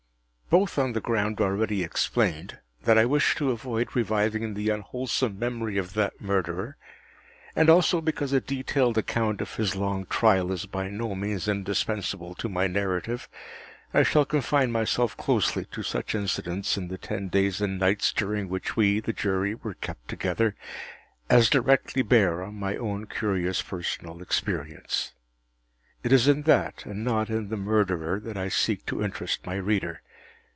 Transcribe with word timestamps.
Both 0.51 0.77
on 0.77 0.91
the 0.91 0.99
ground 0.99 1.39
already 1.39 1.81
explained, 1.81 2.59
that 2.83 2.97
I 2.97 3.05
wish 3.05 3.35
to 3.37 3.51
avoid 3.51 3.95
reviving 3.95 4.53
the 4.53 4.67
unwholesome 4.67 5.39
memory 5.39 5.77
of 5.77 5.93
that 5.93 6.19
Murderer, 6.19 6.75
and 7.55 7.69
also 7.69 8.01
because 8.01 8.33
a 8.33 8.41
detailed 8.41 8.97
account 8.97 9.39
of 9.39 9.55
his 9.55 9.77
long 9.77 10.05
trial 10.07 10.51
is 10.51 10.65
by 10.65 10.89
no 10.89 11.15
means 11.15 11.47
indispensable 11.47 12.35
to 12.35 12.49
my 12.49 12.67
narrative, 12.67 13.29
I 13.93 14.03
shall 14.03 14.25
confine 14.25 14.73
myself 14.73 15.15
closely 15.15 15.63
to 15.71 15.83
such 15.83 16.13
incidents 16.13 16.75
in 16.77 16.89
the 16.89 16.97
ten 16.97 17.29
days 17.29 17.61
and 17.61 17.79
nights 17.79 18.11
during 18.11 18.49
which 18.49 18.75
we, 18.75 18.99
the 18.99 19.13
Jury, 19.13 19.55
were 19.55 19.75
kept 19.75 20.09
together, 20.09 20.57
as 21.29 21.49
directly 21.49 22.01
bear 22.01 22.43
on 22.43 22.55
my 22.55 22.75
own 22.75 23.05
curious 23.05 23.61
personal 23.61 24.21
experience. 24.21 25.13
It 26.03 26.11
is 26.11 26.27
in 26.27 26.41
that, 26.41 26.85
and 26.85 27.05
not 27.05 27.29
in 27.29 27.47
the 27.47 27.55
Murderer, 27.55 28.19
that 28.19 28.35
I 28.37 28.49
seek 28.49 28.85
to 28.87 29.01
interest 29.01 29.45
my 29.45 29.55
reader. 29.55 30.01